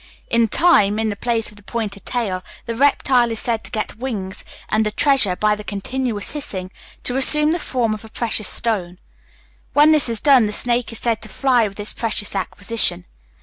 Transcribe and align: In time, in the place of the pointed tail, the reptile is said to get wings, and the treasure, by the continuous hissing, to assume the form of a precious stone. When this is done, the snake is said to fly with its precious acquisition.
In 0.31 0.47
time, 0.47 0.97
in 0.97 1.09
the 1.09 1.15
place 1.15 1.51
of 1.51 1.57
the 1.57 1.61
pointed 1.61 2.07
tail, 2.07 2.43
the 2.65 2.73
reptile 2.73 3.29
is 3.29 3.37
said 3.37 3.63
to 3.63 3.69
get 3.69 3.97
wings, 3.99 4.43
and 4.67 4.83
the 4.83 4.89
treasure, 4.89 5.35
by 5.35 5.53
the 5.53 5.63
continuous 5.63 6.31
hissing, 6.31 6.71
to 7.03 7.17
assume 7.17 7.51
the 7.51 7.59
form 7.59 7.93
of 7.93 8.03
a 8.03 8.09
precious 8.09 8.47
stone. 8.47 8.97
When 9.73 9.91
this 9.91 10.09
is 10.09 10.19
done, 10.19 10.47
the 10.47 10.53
snake 10.53 10.91
is 10.91 10.97
said 10.97 11.21
to 11.21 11.29
fly 11.29 11.67
with 11.67 11.79
its 11.79 11.93
precious 11.93 12.35
acquisition. 12.35 13.05